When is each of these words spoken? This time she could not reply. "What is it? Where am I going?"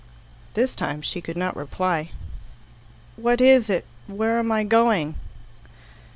This 0.55 0.73
time 0.73 1.03
she 1.03 1.21
could 1.21 1.37
not 1.37 1.55
reply. 1.55 2.09
"What 3.17 3.39
is 3.39 3.69
it? 3.69 3.85
Where 4.07 4.39
am 4.39 4.51
I 4.51 4.63
going?" 4.63 5.13